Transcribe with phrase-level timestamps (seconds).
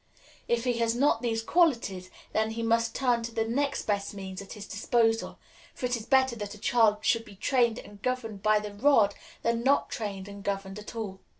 [0.47, 4.41] If he has not these qualities, then he must turn to the next best means
[4.41, 5.37] at his disposal;
[5.75, 9.13] for it is better that a child should be trained and governed by the rod
[9.43, 11.19] than not trained and governed at all.